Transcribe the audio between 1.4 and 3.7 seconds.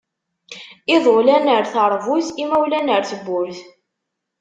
ar teṛbut imawlan ar tebburt.